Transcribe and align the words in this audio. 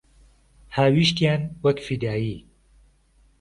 هاویشتیان 0.75 1.41
وەک 1.63 1.77
فیدایی 1.85 2.35